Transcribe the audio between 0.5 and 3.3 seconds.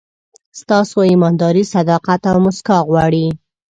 ستاسو ایمانداري، صداقت او موسکا غواړي.